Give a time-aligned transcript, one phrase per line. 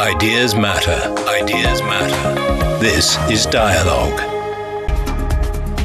[0.00, 0.92] Ideas matter.
[1.26, 2.78] Ideas matter.
[2.78, 4.20] This is Dialogue.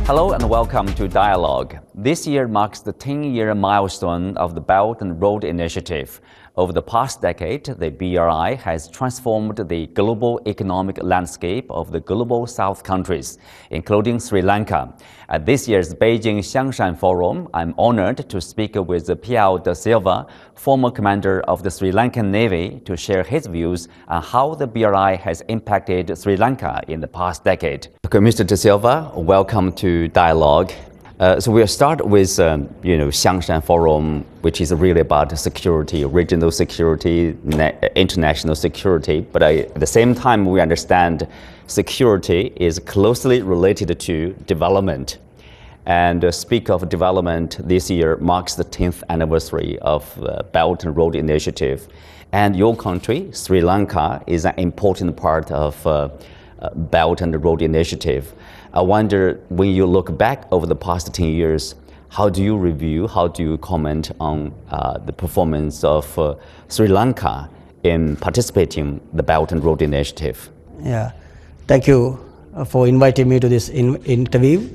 [0.05, 1.79] Hello and welcome to Dialogue.
[1.95, 6.21] This year marks the 10 year milestone of the Belt and Road Initiative.
[6.55, 12.45] Over the past decade, the BRI has transformed the global economic landscape of the global
[12.45, 13.39] South countries,
[13.71, 14.93] including Sri Lanka.
[15.29, 20.91] At this year's Beijing Xiangshan Forum, I'm honored to speak with Piyal De Silva, former
[20.91, 25.41] commander of the Sri Lankan Navy, to share his views on how the BRI has
[25.47, 27.87] impacted Sri Lanka in the past decade.
[28.03, 28.45] Mr.
[28.45, 30.71] da Silva, welcome to Dialogue.
[31.19, 36.03] Uh, so we'll start with, um, you know, Xiangshan Forum, which is really about security,
[36.05, 37.37] regional security,
[37.95, 39.21] international security.
[39.21, 41.27] But I, at the same time, we understand
[41.67, 45.19] security is closely related to development.
[45.85, 50.97] And uh, speak of development, this year marks the 10th anniversary of the Belt and
[50.97, 51.87] Road Initiative.
[52.31, 56.09] And your country, Sri Lanka, is an important part of uh,
[56.59, 58.33] uh Belt and Road Initiative.
[58.75, 61.75] I wonder when you look back over the past 10 years,
[62.09, 66.33] how do you review, how do you comment on uh, the performance of uh,
[66.69, 67.51] Sri Lanka
[67.83, 70.49] in participating in the Belt and Road Initiative?
[70.81, 71.11] Yeah,
[71.67, 72.19] thank you
[72.55, 74.67] uh, for inviting me to this in interview.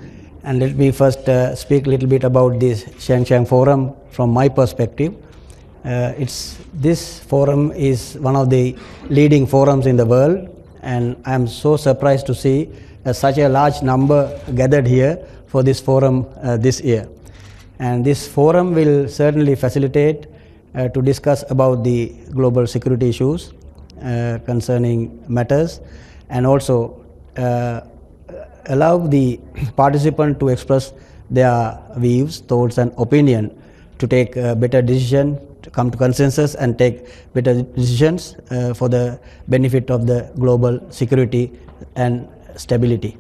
[0.44, 4.48] And let me first uh, speak a little bit about this Xiangshan Forum from my
[4.48, 5.12] perspective.
[5.84, 8.76] Uh, it's, this forum is one of the
[9.08, 10.48] leading forums in the world,
[10.82, 12.70] and I'm so surprised to see
[13.12, 17.08] such a large number gathered here for this forum uh, this year.
[17.78, 20.26] And this forum will certainly facilitate
[20.74, 23.52] uh, to discuss about the global security issues
[24.46, 25.80] concerning matters
[26.28, 27.04] and also
[28.68, 29.40] allow the
[29.76, 30.92] participant to express
[31.30, 33.50] their views, thoughts, and opinion
[33.98, 38.88] to take a better decision, to come to consensus, and take better decisions uh, for
[38.88, 41.52] the benefit of the global security
[41.96, 42.28] and
[42.58, 43.16] stability.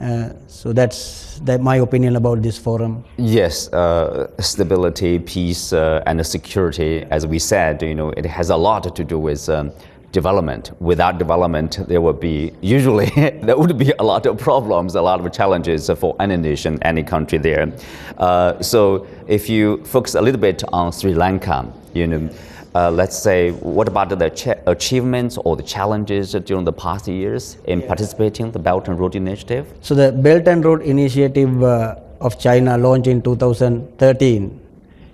[0.00, 3.04] Uh, so that's that my opinion about this forum.
[3.16, 7.04] Yes, uh, stability, peace, uh, and security.
[7.10, 9.72] As we said, you know, it has a lot to do with um,
[10.12, 10.70] development.
[10.80, 13.06] Without development, there would be usually
[13.42, 17.02] there would be a lot of problems, a lot of challenges for any nation, any
[17.02, 17.72] country there.
[18.18, 22.30] Uh, so if you focus a little bit on Sri Lanka, you know
[22.74, 27.82] uh, let's say, what about the achievements or the challenges during the past years in
[27.82, 29.72] participating in the Belt and Road Initiative?
[29.80, 34.60] So the Belt and Road Initiative uh, of China launched in 2013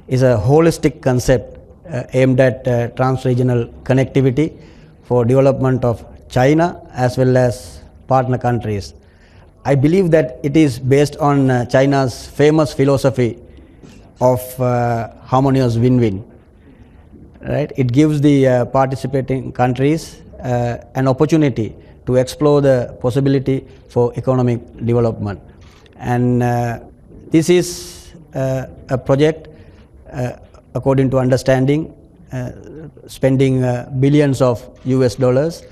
[0.08, 4.56] is a holistic concept uh, aimed at uh, trans-regional connectivity
[5.04, 8.94] for development of China as well as partner countries.
[9.64, 13.38] I believe that it is based on uh, China's famous philosophy
[14.20, 16.24] of uh, harmonious win-win
[17.44, 17.72] right?
[17.76, 21.74] It gives the uh, participating countries uh, an opportunity
[22.06, 25.40] to explore the possibility for economic development.
[25.96, 26.80] And uh,
[27.30, 29.48] this is uh, a project,
[30.12, 30.32] uh,
[30.74, 31.94] according to understanding,
[32.32, 32.50] uh,
[33.06, 33.60] spending
[34.00, 35.62] billions of US dollars,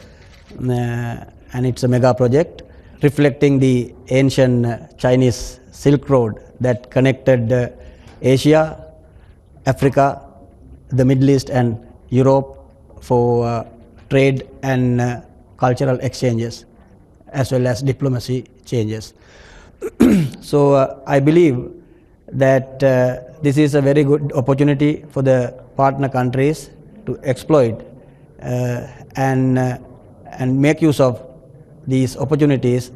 [0.58, 2.62] and it's a mega project
[3.02, 7.74] reflecting the ancient Chinese Silk Road that connected
[8.22, 8.92] Asia,
[9.66, 10.21] Africa,
[10.92, 11.78] the Middle East and
[12.10, 12.58] Europe
[13.00, 13.66] for uh,
[14.10, 15.20] trade and uh,
[15.56, 16.64] cultural exchanges
[17.32, 19.14] as well as diplomacy changes.
[20.40, 21.56] so uh, I believe
[22.32, 26.70] that uh, this is a very good opportunity for the partner countries
[27.06, 27.84] to exploit
[28.42, 28.86] uh,
[29.16, 29.78] and uh,
[30.38, 31.22] and make use of
[31.86, 32.90] these opportunities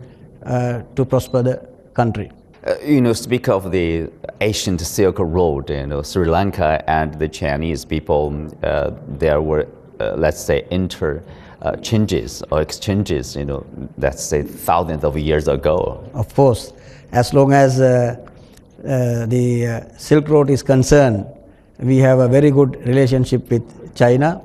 [0.95, 1.57] to prosper the
[1.93, 2.31] country.
[2.66, 4.10] Uh, you know, speak of the
[4.41, 9.69] ancient Silk Road, you know, Sri Lanka and the Chinese people, uh, there were,
[10.00, 11.22] uh, let's say, inter
[11.62, 13.65] uh, changes or exchanges, you know,
[13.99, 16.03] let's say thousands of years ago.
[16.12, 16.72] Of course,
[17.12, 18.16] as long as uh,
[18.83, 21.25] the Silk Road is concerned,
[21.78, 24.43] we have a very good relationship with China.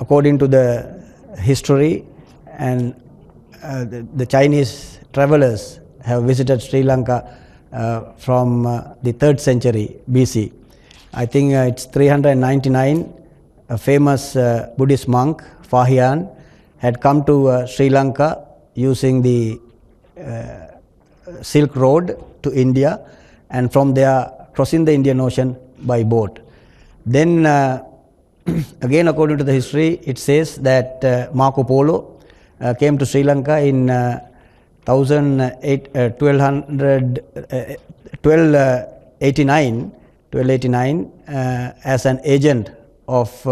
[0.00, 1.04] according to the
[1.36, 2.06] history
[2.58, 2.94] and
[3.62, 7.26] the, the Chinese travelers have visited Sri Lanka
[7.72, 10.52] uh, from uh, the 3rd century BC.
[11.12, 13.12] I think uh, it's 399.
[13.70, 16.30] A famous uh, Buddhist monk, Fahian,
[16.76, 19.58] had come to uh, Sri Lanka using the
[21.42, 23.00] Silk Road to India
[23.50, 26.40] and from there crossing the Indian Ocean by boat.
[27.06, 27.46] Then,
[28.82, 32.20] again, according to the history, it says that Marco Polo
[32.78, 33.90] came to Sri Lanka in
[34.86, 36.10] 1289 uh,
[38.22, 42.70] 1289 uh, uh, as an agent
[43.08, 43.46] of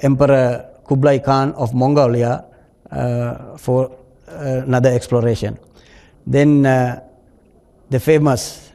[0.00, 2.44] Emperor Kublai Khan of Mongolia
[2.90, 3.90] uh, for
[4.28, 5.58] uh, another exploration.
[6.26, 7.00] Then uh,
[7.90, 8.72] the famous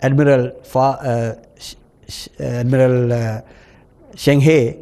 [0.00, 1.34] Admiral Fa, uh,
[2.40, 3.40] Admiral uh,
[4.14, 4.76] Zheng He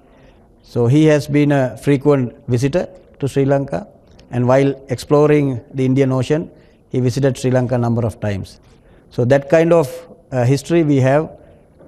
[0.63, 2.87] So he has been a frequent visitor
[3.19, 3.87] to Sri Lanka,
[4.31, 6.49] and while exploring the Indian Ocean,
[6.89, 8.59] he visited Sri Lanka a number of times.
[9.09, 9.91] So that kind of
[10.31, 11.29] uh, history we have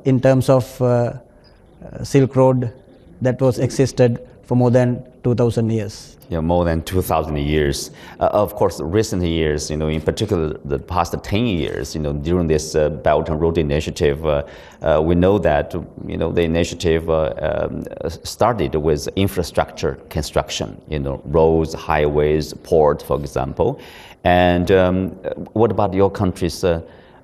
[0.03, 1.13] in terms of uh, uh,
[2.03, 2.71] Silk Road
[3.25, 6.17] that was existed for more than 2000 years.
[6.29, 7.91] Yeah, more than 2,000 years.
[8.19, 12.13] Uh, of course, recent years, you know, in particular the past 10 years, you know,
[12.13, 14.43] during this uh, Belt and Road Initiative, uh,
[14.81, 15.75] uh we know that,
[16.07, 17.83] you know, the initiative uh, um,
[18.23, 23.79] started with infrastructure construction, you know, roads, highways, ports, for example.
[24.23, 25.09] And um,
[25.53, 26.63] what about your country's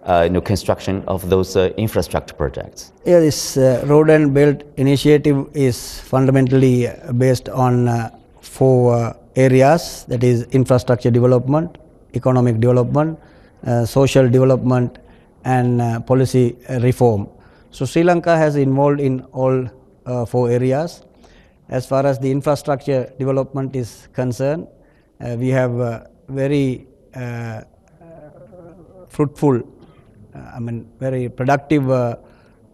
[0.03, 2.91] uh, you know, construction of those uh, infrastructure projects?
[3.05, 8.09] Yeah, this uh, Road and Belt initiative is fundamentally based on uh,
[8.41, 11.77] four uh, areas that is infrastructure development,
[12.13, 13.19] economic development,
[13.65, 14.97] uh, social development,
[15.43, 17.27] and policy reform.
[17.71, 19.67] So, Sri Lanka has involved in all
[20.27, 21.03] four areas.
[21.69, 24.67] As far as the infrastructure development is concerned,
[25.19, 26.85] we have very
[29.09, 29.61] fruitful,
[30.35, 32.15] I mean, very productive uh,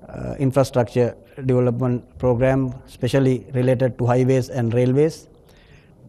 [0.07, 1.15] uh, infrastructure
[1.45, 5.27] development program, especially related to highways and railways.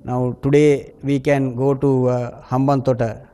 [0.05, 3.27] Now, today we can go to uh, Hambantota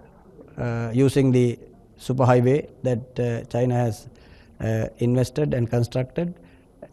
[0.59, 1.59] uh, using the
[1.99, 4.09] superhighway that uh, China has
[4.61, 6.35] uh, invested and constructed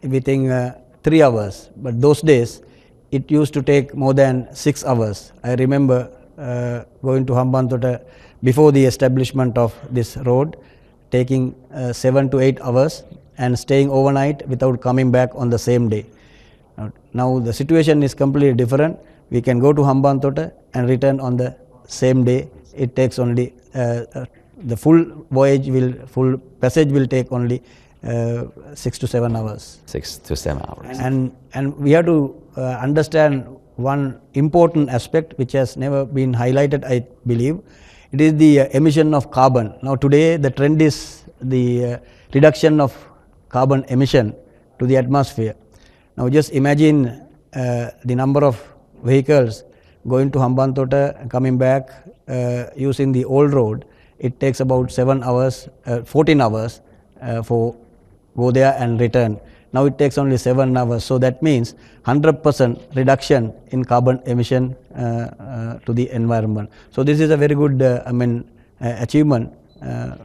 [0.02, 1.70] within uh, three hours.
[1.76, 2.62] But those days,
[3.10, 5.32] it used to take more than six hours.
[5.42, 6.10] I remember
[7.02, 8.02] going to Hambantota
[8.42, 10.56] before the establishment of this road,
[11.16, 13.04] taking uh, seven to eight hours
[13.38, 16.04] and staying overnight without coming back on the same day.
[16.76, 18.98] Now, now the situation is completely different.
[19.30, 21.56] We can go to Hambantota and return on the
[21.86, 22.40] same day.
[22.74, 24.24] It takes only uh, uh,
[24.64, 25.00] the full
[25.30, 27.62] voyage will full passage will take only
[28.04, 28.44] uh,
[28.74, 29.80] six to seven hours.
[29.86, 30.98] Six to seven hours.
[30.98, 32.16] And and we have to
[32.56, 36.84] uh, understand one important aspect which has never been highlighted.
[36.84, 37.60] I believe
[38.12, 39.74] it is the uh, emission of carbon.
[39.82, 41.98] Now today the trend is the uh,
[42.34, 42.94] reduction of
[43.48, 44.34] carbon emission
[44.78, 45.54] to the atmosphere.
[46.16, 48.62] Now just imagine uh, the number of
[49.02, 49.64] vehicles
[50.06, 51.88] going to Hambantota coming back
[52.28, 53.86] uh, using the old road.
[54.18, 56.80] It takes about 7 hours, uh, 14 hours
[57.20, 57.76] uh, for
[58.36, 59.40] go there and return.
[59.72, 61.04] Now it takes only 7 hours.
[61.04, 61.74] So that means
[62.04, 66.70] 100% reduction in carbon emission uh, uh, to the environment.
[66.90, 68.44] So this is a very good, uh, I mean,
[68.80, 70.16] uh, achievement uh,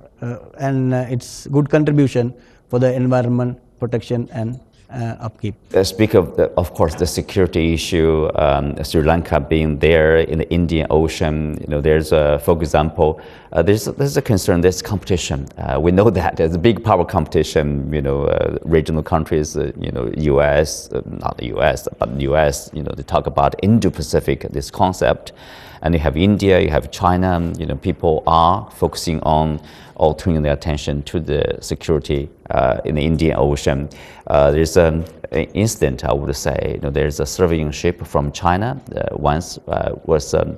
[0.58, 2.34] and it's good contribution
[2.70, 4.60] for the environment protection and
[4.90, 5.56] upkeep.
[5.74, 10.40] Uh, speak of, the, of course, the security issue, um, Sri Lanka being there in
[10.40, 11.58] the Indian Ocean.
[11.62, 13.20] You know, there's, a, for example,
[13.52, 14.62] uh, there's, there's a concern.
[14.62, 15.48] There's competition.
[15.58, 17.92] Uh, we know that there's a big power competition.
[17.94, 19.56] You know, regional countries.
[19.56, 20.90] You know, U.S.
[21.06, 21.88] not the U.S.
[22.00, 22.70] but U.S.
[22.74, 25.34] You know, they talk about Indo-Pacific this concept,
[25.82, 27.54] and you have India, you have China.
[27.58, 29.60] You know, people are focusing on
[29.98, 33.90] or turning their attention to the security uh, in the Indian Ocean.
[34.28, 38.80] Uh, there's an incident, I would say, you know, there's a surveying ship from China
[38.96, 40.58] uh, once uh, was um,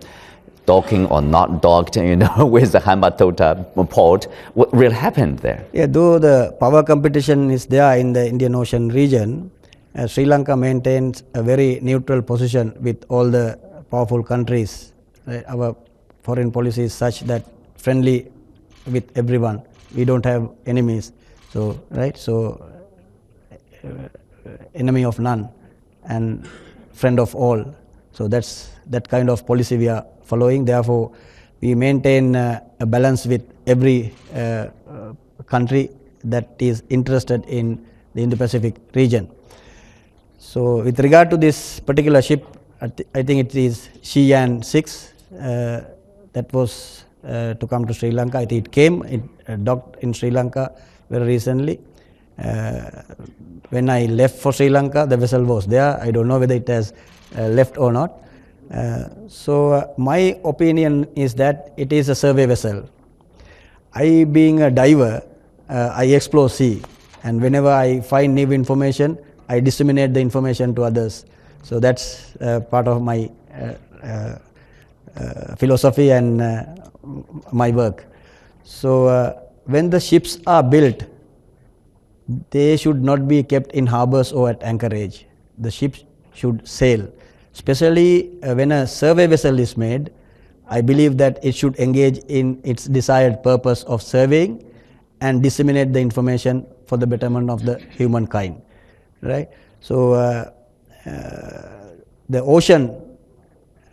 [0.66, 3.50] docking or not docked, you know, with the Hambantota
[3.90, 4.28] port.
[4.54, 5.66] What really happened there?
[5.74, 9.52] Yeah, though the power competition is there in the Indian Ocean region,
[9.96, 13.58] uh, Sri Lanka maintains a very neutral position with all the
[13.90, 14.94] powerful countries.
[15.26, 15.44] Right?
[15.48, 15.76] Our
[16.22, 17.46] foreign policy is such that
[17.78, 18.28] friendly
[18.88, 19.64] with everyone.
[19.96, 21.12] We don't have enemies.
[21.52, 22.18] So right.
[22.18, 22.64] So
[23.84, 24.10] uh,
[24.76, 25.50] enemy of none
[26.06, 26.48] and
[26.94, 27.64] friend of all.
[28.12, 30.66] So that's that kind of policy we are following.
[30.66, 31.12] Therefore,
[31.62, 35.14] we maintain uh, a balance with every uh, uh,
[35.46, 35.90] country
[36.24, 39.30] that is interested in the Indo-Pacific region.
[40.38, 42.46] So, with regard to this particular ship,
[42.82, 45.82] I, th- I think it is Shiyan 6 uh,
[46.34, 48.38] that was uh, to come to Sri Lanka.
[48.40, 50.72] I think it came, it uh, docked in Sri Lanka
[51.10, 51.80] very recently.
[52.42, 52.90] Uh,
[53.70, 56.00] when I left for Sri Lanka, the vessel was there.
[56.02, 56.94] I don't know whether it has
[57.38, 58.24] uh, left or not.
[58.72, 62.90] Uh, so, my opinion is that it is a survey vessel.
[63.94, 65.24] I, being a diver,
[65.68, 66.82] I explore sea,
[67.24, 69.18] and whenever I find new information,
[69.50, 71.26] I disseminate the information to others.
[71.64, 72.38] So that's
[72.72, 73.30] part of my
[74.04, 74.36] uh,
[75.20, 76.64] uh philosophy and uh,
[77.52, 78.06] my work.
[78.64, 81.04] So uh, when the ships are built,
[82.52, 85.26] they should not be kept in harbors or at anchorage.
[85.58, 86.04] The ships
[86.34, 87.12] should sail.
[87.54, 90.12] Especially when a survey vessel is made,
[90.68, 94.64] I believe that it should engage in its desired purpose of surveying
[95.22, 98.62] and disseminate the information for the betterment of the humankind.
[99.22, 99.50] Right?
[99.82, 100.52] So, uh,
[101.06, 101.80] uh,
[102.30, 103.02] the ocean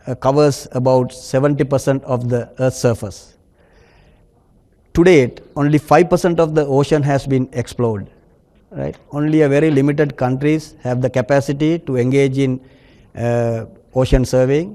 [0.07, 3.36] uh, covers about 70% of the Earth's surface.
[4.97, 8.09] To date, only 5% of the ocean has been explored.
[8.71, 8.97] Right?
[9.13, 12.61] Only a very limited countries have the capacity to engage in
[13.15, 14.75] uh, ocean surveying.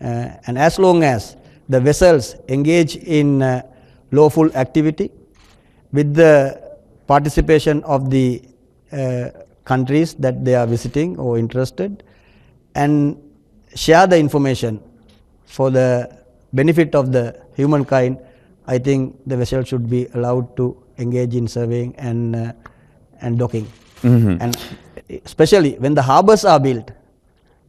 [0.00, 1.36] Uh, and as long as
[1.68, 3.60] the vessels engage in uh,
[4.10, 5.10] lawful activity
[5.92, 6.62] with the
[7.06, 8.40] participation of the
[8.90, 9.28] uh,
[9.66, 12.04] countries that they are visiting or interested
[12.74, 13.22] and
[13.74, 14.80] share the information
[15.44, 16.10] for the
[16.54, 18.18] benefit of the humankind,
[18.68, 22.52] I think the vessel should be allowed to engage in surveying and, uh,
[23.22, 23.66] and docking.
[24.02, 24.36] Mm-hmm.
[24.40, 24.56] And
[25.24, 26.90] especially when the harbors are built,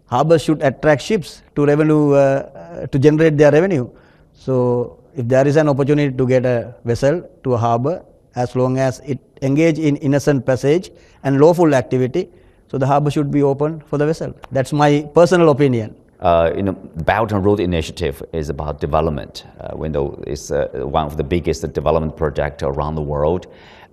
[0.07, 3.89] harbors should attract ships to revenue uh, to generate their revenue.
[4.33, 8.03] So if there is an opportunity to get a vessel to a harbor,
[8.35, 10.91] as long as it engage in innocent passage
[11.23, 12.29] and lawful activity,
[12.67, 14.35] so the harbor should be open for the vessel.
[14.51, 15.95] That's my personal opinion.
[16.19, 19.45] Uh, you know, Belt and Road Initiative is about development.
[19.59, 23.47] Uh, window is uh, one of the biggest development projects around the world.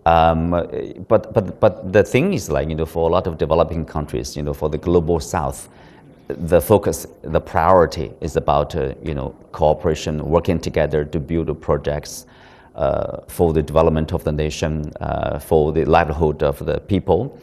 [0.07, 0.51] Um,
[1.09, 4.37] but, but, but the thing is like, you know, for a lot of developing countries,
[4.37, 5.69] you know, for the global south,
[6.29, 12.27] the focus, the priority is about, uh, you know, cooperation, working together to build projects
[12.75, 17.39] uh, for the development of the nation, uh, for the livelihood of the people.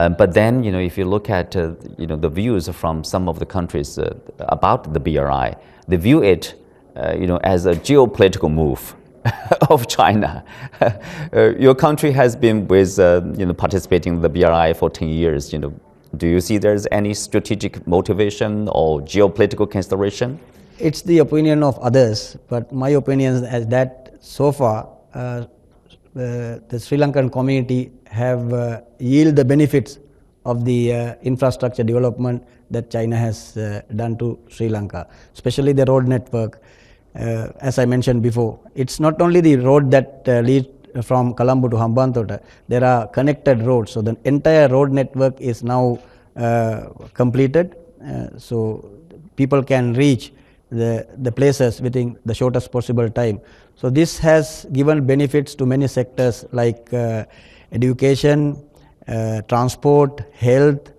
[0.00, 3.02] Um, but then, you know, if you look at, uh, you know, the views from
[3.02, 5.56] some of the countries uh, about the BRI,
[5.88, 6.54] they view it,
[6.96, 8.94] uh, you know, as a geopolitical move
[9.70, 10.44] of China.
[11.30, 15.08] Uh, your country has been with, uh, you know, participating in the BRI for 10
[15.08, 15.72] years, you know.
[16.16, 20.40] Do you see there's any strategic motivation or geopolitical consideration?
[20.78, 25.44] It's the opinion of others, but my opinion is that so far uh,
[26.14, 27.92] the Sri Lankan community
[28.24, 29.98] have uh, yield the benefits
[30.50, 35.84] of the uh, infrastructure development that China has uh, done to Sri Lanka, especially the
[35.84, 36.60] road network.
[37.14, 40.68] Uh, as I mentioned before, it's not only the road that uh, leads
[41.02, 43.92] from Colombo to Hambantota, there are connected roads.
[43.92, 45.98] So the entire road network is now
[46.36, 47.76] uh, completed.
[48.48, 48.58] so
[49.40, 50.24] people can reach
[50.80, 53.40] the, the places within the shortest possible time.
[53.80, 56.92] So this has given benefits to many sectors like
[57.72, 58.56] education,
[59.06, 60.92] uh, transport, health,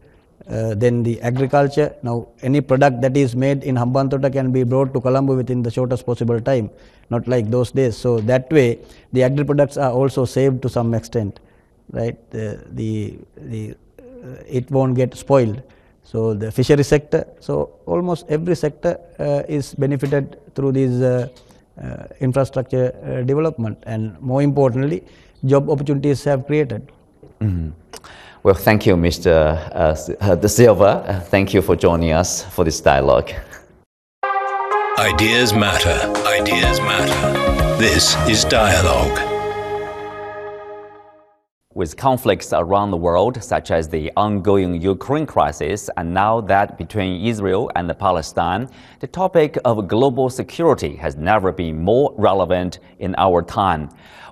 [0.50, 1.96] uh, then the agriculture.
[2.02, 5.72] Now any product that is made in Hambantota can be brought to Colombo within the
[5.72, 6.70] shortest possible time,
[7.10, 7.98] not like those days.
[7.98, 8.80] So that way
[9.14, 11.40] the agri products are also saved to some extent,
[11.92, 12.18] right?
[12.32, 15.62] The, the, the uh, it won't get spoiled.
[16.04, 21.28] So the fishery sector, so almost every sector uh, is benefited through these uh,
[21.80, 25.04] uh, infrastructure development and more importantly,
[25.46, 26.92] job opportunities have created.
[27.42, 27.70] Mm-hmm.
[28.44, 29.28] Well, thank you, Mr.
[30.22, 31.24] Uh, De Silva.
[31.28, 33.32] thank you for joining us for this dialogue.
[34.98, 35.98] Ideas matter.
[36.28, 37.78] Ideas matter.
[37.78, 39.18] This is Dialogue.
[41.74, 47.26] With conflicts around the world, such as the ongoing Ukraine crisis and now that between
[47.26, 48.68] Israel and Palestine,
[49.00, 53.90] the topic of global security has never been more relevant in our time.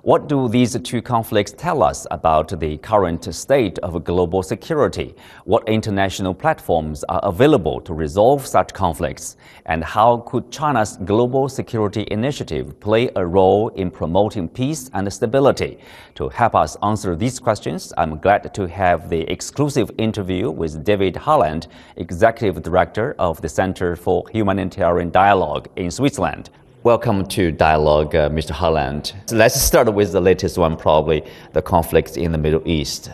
[0.08, 5.14] What do these two conflicts tell us about the current state of global security?
[5.44, 9.36] What international platforms are available to resolve such conflicts?
[9.66, 15.76] And how could China's global security initiative play a role in promoting peace and stability?
[16.14, 21.16] To help us answer these questions, I'm glad to have the exclusive interview with David
[21.16, 26.48] Harland, Executive Director of the Center for Humanitarian Dialogue in Switzerland.
[26.84, 28.50] Welcome to Dialogue, uh, Mr.
[28.50, 29.12] Harland.
[29.26, 33.10] So let's start with the latest one, probably the conflict in the Middle East.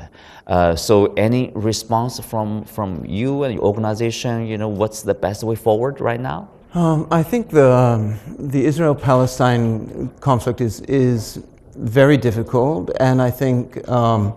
[0.46, 4.46] Uh, so, any response from, from you and your organization?
[4.46, 6.50] You know, what's the best way forward right now?
[6.74, 11.42] Um, I think the, um, the Israel Palestine conflict is, is
[11.74, 14.34] very difficult, and I think um,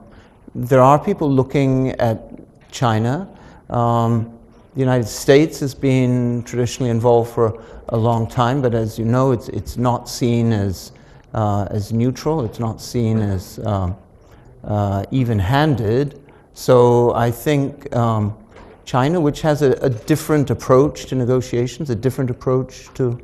[0.55, 2.39] there are people looking at
[2.71, 3.27] China.
[3.69, 4.36] Um,
[4.77, 9.31] the United States has been traditionally involved for a long time, but as you know,
[9.31, 10.91] it's, it's not seen as,
[11.33, 13.97] uh, as neutral, it's not seen as um,
[14.63, 16.21] uh, even handed.
[16.53, 18.37] So I think um,
[18.85, 23.19] China, which has a, a, different approach to negotiations, a different approach to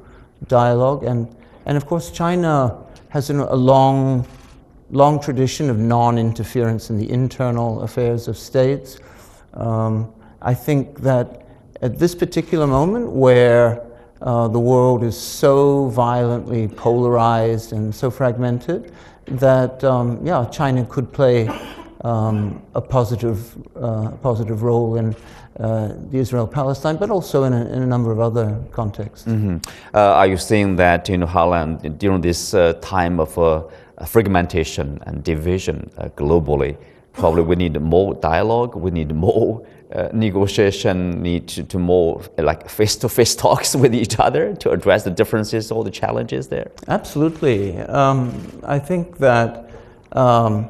[0.47, 1.27] dialogue, and,
[1.67, 4.25] and of course, China has a long,
[4.89, 8.97] long tradition of non interference in the internal affairs of states.
[9.53, 10.11] Um,
[10.43, 11.47] I think that
[11.81, 13.81] at this particular moment, where
[14.21, 18.93] uh, the world is so violently polarized and so fragmented,
[19.25, 21.49] that um, yeah, China could play
[22.01, 25.15] um, a positive, uh, positive role in
[25.59, 29.27] uh, the Israel-Palestine, but also in a, in a, number of other contexts.
[29.27, 29.57] Mm-hmm.
[29.93, 33.63] Uh, are you saying that in Harland, during this uh, time of uh,
[34.05, 36.75] fragmentation and division globally,
[37.13, 42.67] probably we need more dialogue, we need more uh, negotiation, need to, to, more like
[42.67, 46.71] face-to-face talks with each other to address the differences or the challenges there?
[46.87, 47.77] Absolutely.
[47.77, 49.69] Um, I think that
[50.13, 50.67] um,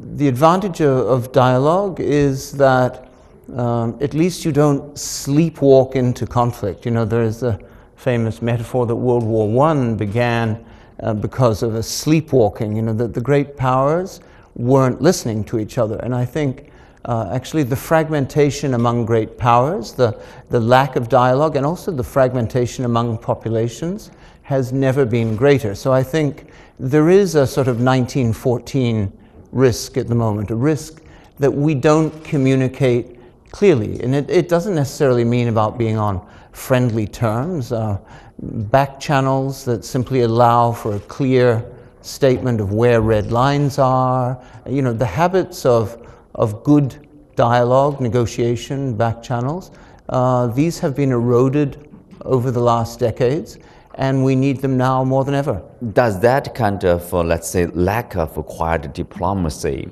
[0.00, 3.08] the advantage of, of, dialogue is that
[3.54, 6.86] um, at least you don't sleepwalk into conflict.
[6.86, 7.58] You know, there is a
[7.96, 10.64] famous metaphor that World War I began
[11.02, 14.20] uh, because of a sleepwalking, you know, that the great powers
[14.54, 15.96] weren't listening to each other.
[15.96, 16.70] And I think
[17.04, 22.04] uh, actually the fragmentation among great powers, the, the lack of dialogue, and also the
[22.04, 24.10] fragmentation among populations
[24.42, 25.74] has never been greater.
[25.74, 29.12] So I think there is a sort of 1914
[29.52, 31.02] risk at the moment, a risk
[31.38, 33.18] that we don't communicate
[33.50, 34.00] clearly.
[34.00, 37.98] And it, it doesn't necessarily mean about being on friendly terms, uh,
[38.40, 41.64] back channels that simply allow for a clear
[42.02, 45.98] statement of where red lines are, you know, the habits of
[46.34, 49.70] of good dialogue, negotiation, back channels.
[50.08, 51.88] Uh, these have been eroded
[52.24, 53.58] over the last decades,
[53.96, 55.62] and we need them now more than ever.
[55.92, 59.88] Does that kind of, uh, let's say, lack of quiet diplomacy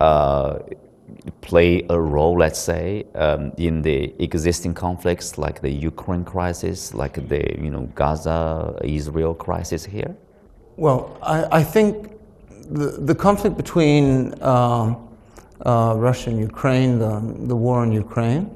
[0.00, 0.58] uh,
[1.40, 7.28] play a role, let's say, um, in the existing conflicts like the Ukraine crisis, like
[7.28, 10.16] the you know Gaza-Israel crisis here?
[10.82, 12.10] Well, I, I think
[12.68, 15.08] the, the conflict between um,
[15.64, 18.50] uh, Russia and Ukraine, the, the war in Ukraine,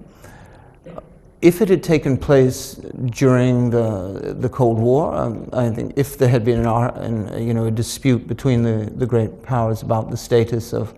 [1.41, 6.29] if it had taken place during the, the Cold War, um, I think if there
[6.29, 10.17] had been an, an, you know, a dispute between the, the great powers about the
[10.17, 10.95] status of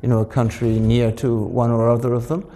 [0.00, 2.50] you know, a country near to one or other of them,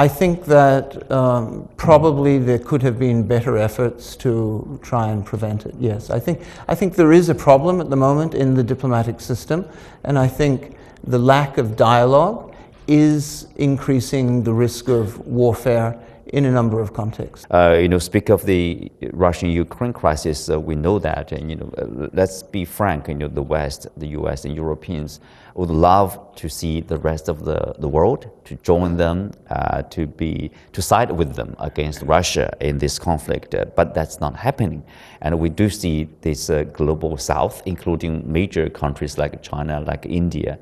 [0.00, 5.66] I think that um, probably there could have been better efforts to try and prevent
[5.66, 5.74] it.
[5.78, 9.20] Yes, I think, I think there is a problem at the moment in the diplomatic
[9.20, 9.68] system,
[10.04, 12.54] and I think the lack of dialogue
[12.88, 16.00] is increasing the risk of warfare
[16.32, 17.46] in a number of contexts.
[17.50, 21.72] Uh, you know, speak of the Russian-Ukraine crisis, uh, we know that, and you know,
[21.76, 23.08] uh, let's be frank.
[23.08, 24.44] You know, the West, the U.S.
[24.44, 25.20] and Europeans
[25.54, 30.06] would love to see the rest of the, the world to join them, uh, to
[30.06, 34.84] be to side with them against Russia in this conflict, uh, but that's not happening.
[35.20, 40.58] And we do see this uh, global South, including major countries like China, like India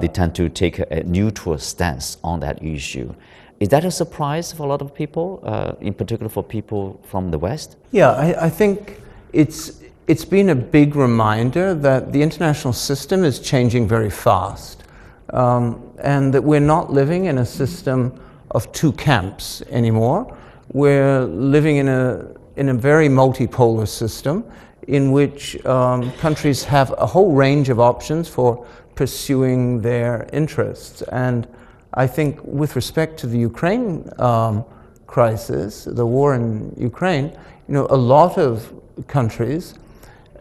[0.00, 3.14] they tend to take a neutral stance on that issue.
[3.60, 7.30] Is that a surprise for a lot of people, uh, in particular for people from
[7.30, 7.76] the West?
[7.92, 9.00] Yeah, I, I, think
[9.32, 14.84] it's, it's been a big reminder that the international system is changing very fast
[15.30, 20.36] um, and that we're not living in a system of two camps anymore.
[20.72, 24.44] We're living in a, in a very multipolar system
[24.88, 31.02] in which um, countries have a whole range of options for pursuing their interests.
[31.02, 31.46] And
[31.94, 34.64] I think with respect to the Ukraine um,
[35.06, 37.26] crisis, the war in Ukraine,
[37.68, 38.72] you know, a lot of
[39.06, 39.74] countries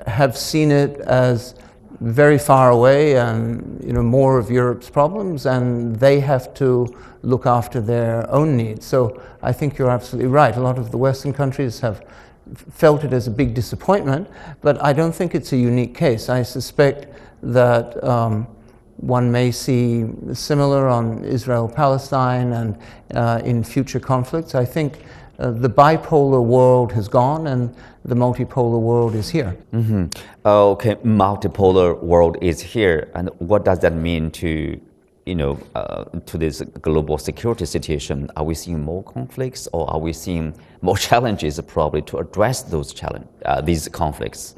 [0.08, 1.56] have seen it as
[2.00, 6.88] very far away and you know more of Europe's problems, and they have to
[7.22, 8.86] look after their own needs.
[8.86, 10.56] So I think you're absolutely right.
[10.58, 12.04] A lot of the Western countries have
[12.72, 14.28] felt it as a big disappointment,
[14.62, 16.28] but I don't think it's a unique case.
[16.30, 17.08] I suspect
[17.42, 18.48] that um,
[19.08, 22.78] one may see similar on Israel Palestine and
[23.14, 24.56] uh, in future conflicts.
[24.56, 25.00] I think
[25.40, 29.58] uh, the bipolar world has gone and the multipolar world is here.
[29.74, 30.06] Mm-hmm.
[30.46, 33.10] Okay, multipolar world is here.
[33.16, 34.80] And what does that mean to
[35.26, 40.00] you know, uh, to this global security situation, are we seeing more conflicts or are
[40.00, 44.56] we seeing more challenges probably to address those challenge, uh, these conflicts?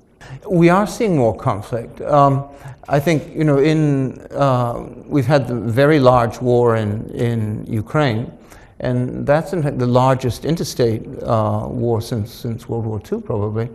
[0.50, 2.02] We are seeing more conflict.
[2.02, 2.46] Um,
[2.88, 8.32] I think, you know, in, uh, we've had the very large war in, in Ukraine,
[8.80, 13.70] and that's in fact the largest interstate uh, war since, since World War II, probably.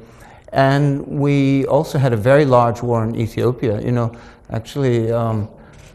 [0.52, 3.80] And we also had a very large war in Ethiopia.
[3.80, 4.16] You know,
[4.50, 5.48] actually, um,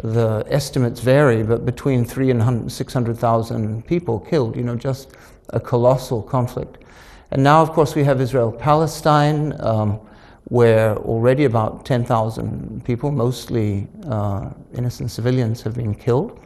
[0.04, 5.12] the estimates vary, but between three and 600,000 people killed, you know, just
[5.50, 6.84] a colossal conflict.
[7.32, 10.00] And now, of course, we have Israel Palestine, um,
[10.46, 16.40] where already about 10,000 people, mostly uh, innocent civilians, have been killed.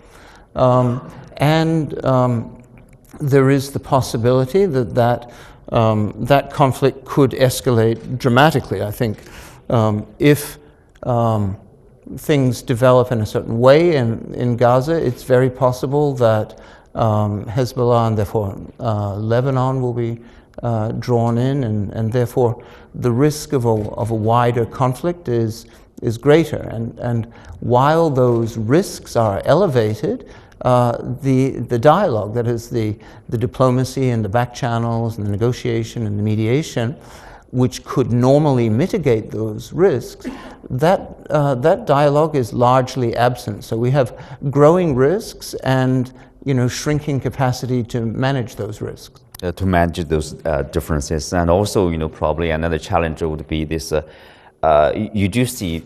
[0.55, 2.63] Um, and um,
[3.19, 5.31] there is the possibility that that,
[5.71, 9.19] um, that conflict could escalate dramatically, I think,
[9.69, 10.57] um, if
[11.03, 11.57] um,
[12.17, 16.59] things develop in a certain way in, in Gaza, it's very possible that
[16.95, 20.19] um, Hezbollah and therefore uh, Lebanon will be
[20.63, 22.63] uh, drawn in, and, and therefore
[22.95, 25.65] the risk of a, of a wider conflict is,
[26.01, 26.57] is greater.
[26.57, 27.25] And, and
[27.59, 30.29] while those risks are elevated,
[30.61, 32.97] uh, the, the dialogue, that is, the,
[33.29, 36.95] the diplomacy and the back channels and the negotiation and the mediation,
[37.51, 40.27] which could normally mitigate those risks,
[40.69, 43.63] that, uh, that dialogue is largely absent.
[43.63, 44.17] So we have
[44.49, 46.13] growing risks and
[46.45, 49.21] you know, shrinking capacity to manage those risks.
[49.41, 53.63] Uh, to manage those uh, differences, and also, you know, probably another challenge would be
[53.63, 54.01] this: uh,
[54.63, 55.81] uh you do see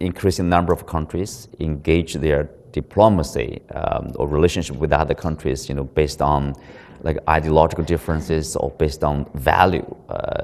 [0.00, 5.84] increasing number of countries engage their diplomacy um, or relationship with other countries, you know,
[5.84, 6.54] based on
[7.02, 10.42] like ideological differences or based on value, uh,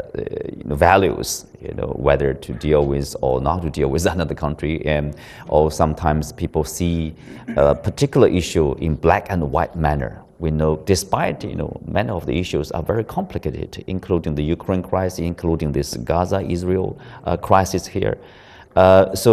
[0.57, 4.35] you know, values, you know, whether to deal with or not to deal with another
[4.35, 4.85] country.
[4.87, 5.17] And,
[5.49, 7.15] or sometimes people see
[7.57, 10.22] a particular issue in black and white manner.
[10.43, 14.83] We know, despite you know, many of the issues are very complicated, including the Ukraine
[14.83, 18.19] crisis, including this Gaza-Israel uh, crisis here.
[18.75, 19.31] Uh, so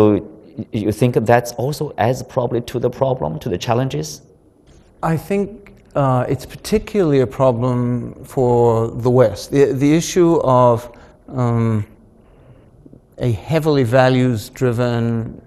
[0.71, 4.21] you think that's also adds probably to the problem, to the challenges?
[5.01, 9.49] I think uh, it's particularly a problem for the West.
[9.49, 10.95] The, the issue of
[11.27, 11.87] um,
[13.17, 15.41] a heavily values driven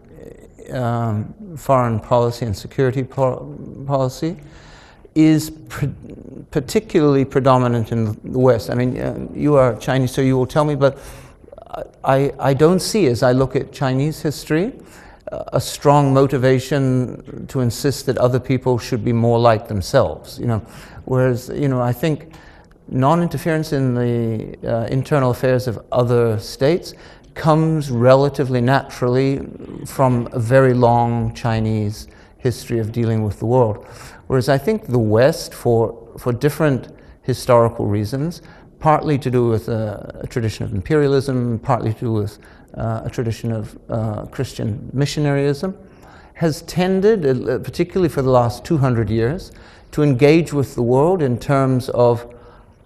[0.73, 4.37] um, foreign policy and security po- policy
[5.15, 5.51] is
[6.51, 8.71] particularly predominant in the West.
[8.71, 10.99] I mean, uh, you are Chinese, so you will tell me, but
[12.05, 14.73] I, I don't see, as I look at Chinese history,
[15.53, 20.39] a strong motivation to insist that other people should be more like themselves.
[20.39, 20.59] You know,
[21.05, 22.35] whereas you know I think
[22.89, 26.95] non-interference in the uh, internal affairs of other states
[27.35, 29.41] comes relatively naturally
[29.87, 32.09] from a very long Chinese
[32.43, 33.87] history of dealing with the world.
[34.27, 36.89] Whereas I think the West, for for different
[37.23, 38.43] historical reasons,
[38.79, 42.39] partly to do with a, a tradition of imperialism, partly to do with
[42.77, 45.75] uh, a tradition of uh, Christian missionaryism,
[46.35, 49.53] has tended, uh, particularly for the last 200 years,
[49.93, 52.35] to engage with the world in terms of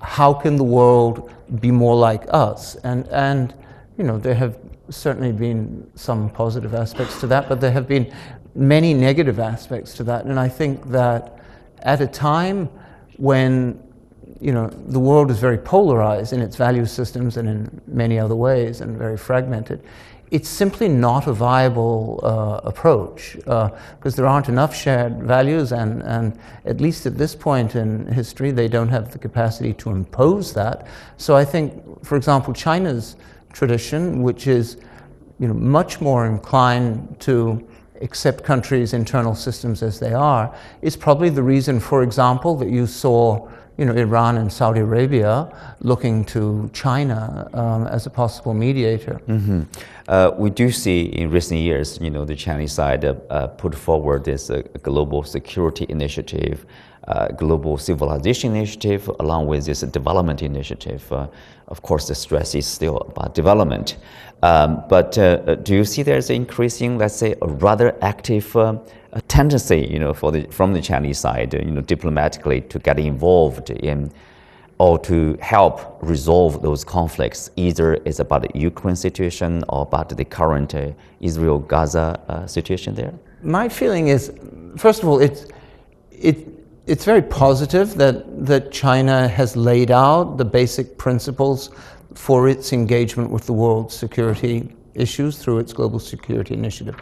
[0.00, 2.74] how can the world be more like us.
[2.76, 3.54] And, and
[3.96, 4.58] you know, there have
[4.90, 8.12] certainly been some positive aspects to that, but there have been
[8.56, 10.24] many negative aspects to that.
[10.24, 11.38] And I think that
[11.80, 12.68] at a time
[13.16, 13.82] when
[14.40, 18.34] you know, the world is very polarized in its value systems and in many other
[18.34, 19.82] ways and very fragmented.
[20.30, 26.02] It's simply not a viable uh, approach because uh, there aren't enough shared values, and,
[26.02, 30.52] and at least at this point in history, they don't have the capacity to impose
[30.54, 30.88] that.
[31.16, 33.16] So I think, for example, China's
[33.52, 34.78] tradition, which is
[35.38, 37.66] you know, much more inclined to
[38.02, 42.86] accept countries' internal systems as they are, is probably the reason, for example, that you
[42.86, 49.20] saw you know, Iran and Saudi Arabia looking to China um, as a possible mediator.
[49.28, 49.62] Mm-hmm.
[50.08, 53.74] Uh, we do see in recent years, you know, the Chinese side uh, uh, put
[53.74, 56.64] forward this uh, global security initiative,
[57.08, 61.12] uh, global civilization initiative, along with this development initiative.
[61.12, 61.26] Uh,
[61.68, 63.96] of course, the stress is still about development.
[64.42, 65.12] Um, but
[65.64, 68.54] do you see there's increasing, let's say, a rather active
[69.16, 72.98] a tendency, you know, for the, from the Chinese side, you know, diplomatically to get
[72.98, 74.12] involved in
[74.78, 77.50] or to help resolve those conflicts.
[77.56, 80.90] Either it's about the Ukraine situation or about the current uh,
[81.20, 83.14] Israel-Gaza uh, situation there.
[83.42, 84.32] My feeling is,
[84.76, 85.46] first of all, it's
[86.10, 86.46] it,
[86.86, 91.70] it's very positive that that China has laid out the basic principles
[92.14, 96.96] for its engagement with the world security issues through its Global Security Initiative.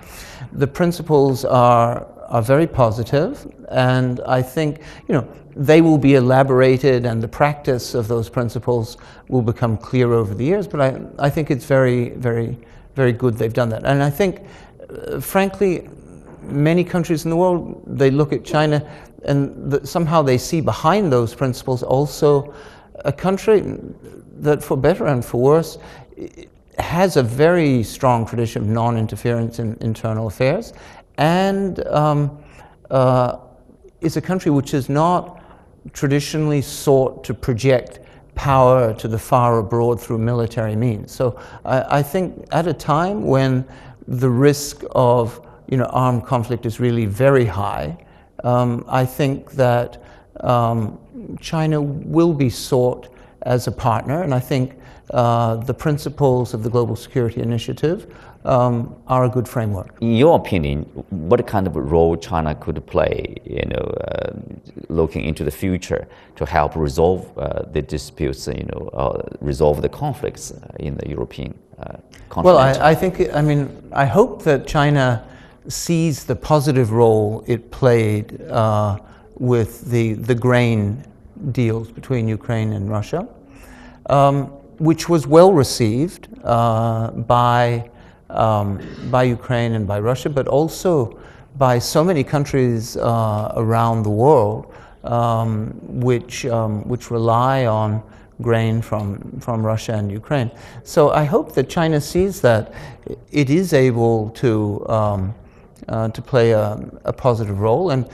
[0.53, 7.07] The principles are, are very positive, and I think, you know, they will be elaborated
[7.07, 8.97] and the practice of those principles
[9.29, 12.59] will become clear over the years, but I, I think it's very, very,
[12.97, 13.85] very good they've done that.
[13.85, 14.43] And I think,
[14.91, 15.89] uh, frankly,
[16.47, 18.87] many countries in the world, they look at China
[19.25, 22.55] and somehow they see behind those principles also
[23.05, 23.63] a country
[24.39, 25.79] that, for better and for worse,
[26.79, 30.73] has a very strong tradition of non interference in internal affairs
[31.19, 32.43] and um,
[32.91, 33.39] uh,
[34.01, 35.43] is a country which has not
[35.93, 38.01] traditionally sought to project
[38.35, 41.13] power to the far abroad through military means.
[41.13, 43.65] So I, I think at a time when
[44.09, 47.97] the risk of you know, armed conflict is really very high,
[48.45, 50.01] um, I think that
[50.39, 51.01] um,
[51.41, 53.09] China will be sought
[53.43, 54.79] as a partner, and I think
[55.11, 58.07] uh, the principles of the Global Security Initiative
[58.45, 59.97] um, are a good framework.
[60.01, 64.31] In your opinion, what kind of role China could play, you know, uh,
[64.89, 66.07] looking into the future
[66.37, 71.53] to help resolve uh, the disputes, you know, uh, resolve the conflicts in the European
[71.81, 71.97] uh,
[72.29, 72.45] continent?
[72.45, 73.61] Well, I, I think, I mean,
[73.93, 75.27] I hope that China
[75.69, 78.99] sees the positive role it played uh,
[79.39, 81.05] with the, the grain
[81.53, 83.27] deals between Ukraine and Russia,
[84.07, 84.47] um,
[84.79, 87.91] which was well received uh, by,
[88.31, 91.19] um, by Ukraine and by Russia, but also
[91.57, 94.75] by so many countries uh, around the world
[95.05, 98.03] um, which, um, which rely on
[98.43, 100.51] grain from, from Russia and Ukraine.
[100.83, 102.73] So I hope that China sees that
[103.31, 105.35] it is able to, um,
[105.89, 107.91] uh, to play a, a, positive role.
[107.91, 108.09] And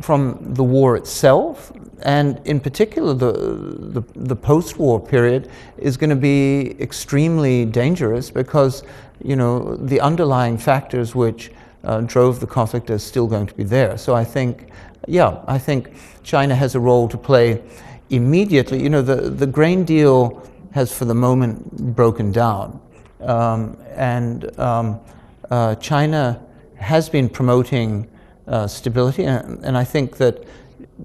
[0.00, 6.16] from the war itself, and in particular the, the, the post-war period, is going to
[6.16, 8.82] be extremely dangerous because
[9.22, 11.50] you know, the underlying factors which
[11.84, 13.96] uh, drove the conflict are still going to be there.
[13.98, 14.70] So I think,
[15.06, 17.62] yeah, I think China has a role to play
[18.10, 18.82] immediately.
[18.82, 22.80] You know, the, the grain deal has for the moment broken down.
[23.20, 25.00] Um, and um,
[25.50, 26.42] uh, China
[26.76, 28.08] has been promoting
[28.46, 30.44] uh, stability, and, and I think that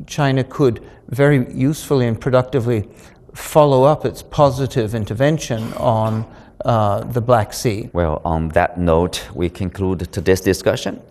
[0.07, 2.87] China could very usefully and productively
[3.33, 6.25] follow up its positive intervention on
[6.65, 7.89] uh, the Black Sea.
[7.93, 11.01] Well, on that note, we conclude today's discussion.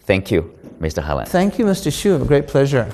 [0.00, 1.02] Thank you, Mr.
[1.02, 1.28] Harland.
[1.28, 1.90] Thank you, Mr.
[1.90, 2.20] Xu.
[2.20, 2.92] A great pleasure.